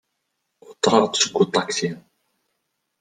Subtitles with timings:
[0.69, 1.91] Uṭreɣ-d seg uṭaksi.